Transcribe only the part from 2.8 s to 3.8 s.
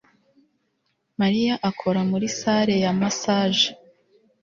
ya massage